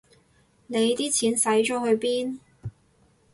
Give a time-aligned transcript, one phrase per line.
[0.65, 2.39] 你啲錢使咗去邊